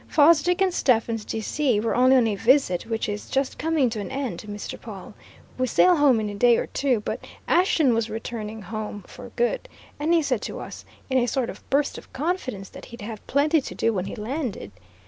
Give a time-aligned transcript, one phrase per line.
[0.07, 3.99] Fosdick and Stephens, d'ye see, were only on a visit, which is just coming to
[3.99, 4.75] an end, Mr.
[4.81, 5.13] Pawle;
[5.59, 9.69] we sail home in a day or two, but Ashton was turning home for good.
[9.99, 13.27] And he said to us, in a sort of burst of confidence, that he'd have
[13.27, 14.71] plenty to do when he landed.